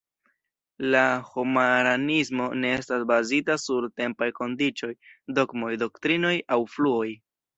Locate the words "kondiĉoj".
4.41-4.91